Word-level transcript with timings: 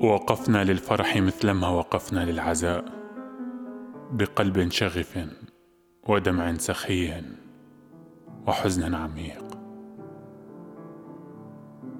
وقفنا 0.00 0.64
للفرح 0.64 1.16
مثلما 1.16 1.68
وقفنا 1.68 2.24
للعزاء 2.24 2.84
بقلب 4.12 4.70
شغف 4.70 5.28
ودمع 6.08 6.54
سخي 6.54 7.22
وحزن 8.46 8.94
عميق. 8.94 9.58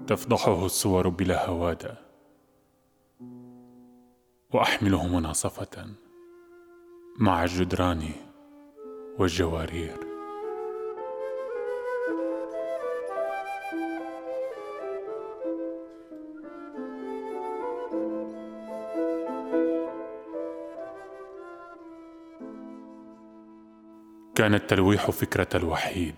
تفضحه 0.06 0.66
الصور 0.66 1.08
بلا 1.08 1.48
هوادة 1.48 1.94
وأحمله 4.54 5.06
مناصفة 5.06 5.86
مع 7.18 7.44
الجدران 7.44 8.02
والجوارير. 9.18 10.07
كان 24.38 24.54
التلويح 24.54 25.10
فكرة 25.10 25.48
الوحيد. 25.54 26.14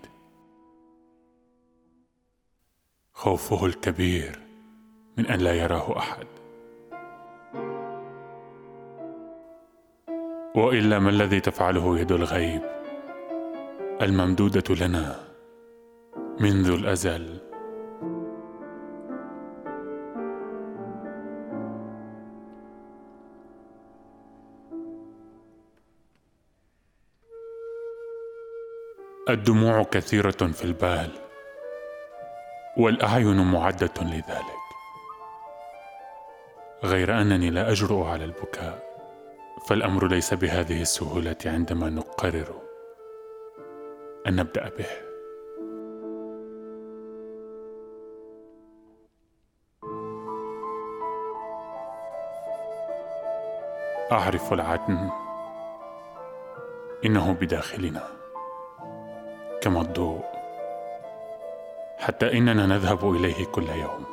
خوفه 3.13 3.65
الكبير 3.65 4.39
من 5.17 5.25
أن 5.25 5.39
لا 5.39 5.53
يراه 5.53 5.97
أحد. 5.97 6.27
وإلا 10.55 10.99
ما 10.99 11.09
الذي 11.09 11.39
تفعله 11.39 11.99
يد 11.99 12.11
الغيب؟ 12.11 12.61
الممدودة 14.01 14.75
لنا 14.75 15.19
منذ 16.39 16.69
الأزل. 16.69 17.50
الدموع 29.29 29.83
كثيرة 29.83 30.31
في 30.31 30.63
البال 30.63 31.11
والأعين 32.77 33.51
معدة 33.51 33.93
لذلك. 34.01 34.61
غير 36.83 37.21
أنني 37.21 37.49
لا 37.49 37.71
أجرؤ 37.71 38.03
على 38.03 38.25
البكاء 38.25 38.83
فالأمر 39.67 40.07
ليس 40.07 40.33
بهذه 40.33 40.81
السهولة 40.81 41.35
عندما 41.45 41.89
نقرر 41.89 42.61
أن 44.27 44.35
نبدأ 44.35 44.69
به. 44.69 44.85
أعرف 54.11 54.53
العدن 54.53 55.09
إنه 57.05 57.33
بداخلنا. 57.33 58.20
كما 59.61 59.81
الضوء. 59.81 60.23
حتى 61.97 62.37
إننا 62.37 62.65
نذهب 62.65 63.15
إليه 63.15 63.45
كل 63.45 63.69
يوم. 63.69 64.05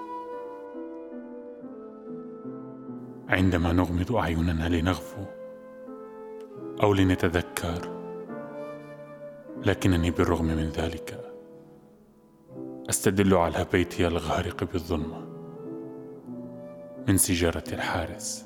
عندما 3.28 3.72
نغمض 3.72 4.16
أعيننا 4.16 4.68
لنغفو 4.68 5.24
أو 6.82 6.94
لنتذكر 6.94 7.88
لكنني 9.66 10.10
بالرغم 10.10 10.44
من 10.44 10.68
ذلك 10.68 11.20
أستدل 12.90 13.34
على 13.34 13.66
بيتي 13.72 14.06
الغارق 14.06 14.64
بالظلمة 14.72 15.28
من 17.08 17.16
سجاره 17.16 17.64
الحارس. 17.72 18.44